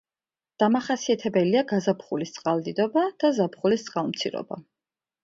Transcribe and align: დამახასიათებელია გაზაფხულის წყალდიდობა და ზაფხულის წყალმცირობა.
დამახასიათებელია 0.61 1.61
გაზაფხულის 1.71 2.33
წყალდიდობა 2.37 3.05
და 3.25 3.31
ზაფხულის 3.41 3.85
წყალმცირობა. 3.91 4.59